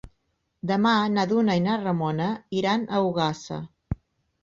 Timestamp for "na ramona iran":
1.67-2.89